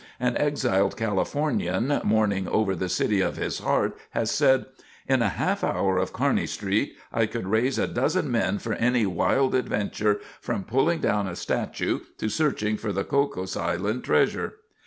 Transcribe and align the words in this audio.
An 0.19 0.35
exiled 0.35 0.97
Californian, 0.97 2.01
mourning 2.03 2.47
over 2.47 2.73
the 2.75 2.89
city 2.89 3.21
of 3.21 3.37
his 3.37 3.59
heart, 3.59 3.95
has 4.15 4.31
said: 4.31 4.65
"In 5.07 5.21
a 5.21 5.29
half 5.29 5.61
an 5.61 5.75
hour 5.75 5.99
of 5.99 6.11
Kearney 6.11 6.47
street 6.47 6.97
I 7.13 7.27
could 7.27 7.45
raise 7.45 7.77
a 7.77 7.85
dozen 7.85 8.31
men 8.31 8.57
for 8.57 8.73
any 8.73 9.05
wild 9.05 9.53
adventure, 9.53 10.19
from 10.41 10.63
pulling 10.63 11.01
down 11.01 11.27
a 11.27 11.35
statue 11.35 11.99
to 12.17 12.29
searching 12.29 12.77
for 12.77 12.91
the 12.91 13.03
Cocos 13.03 13.55
Island 13.55 14.03
treasure." 14.03 14.55